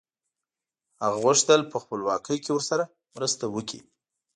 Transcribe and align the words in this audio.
هغه 1.03 1.17
غوښتل 1.23 1.59
په 1.71 1.77
خپلواکۍ 1.83 2.37
کې 2.43 2.51
ورسره 2.53 2.83
مرسته 3.15 3.43
وکړي. 3.55 3.81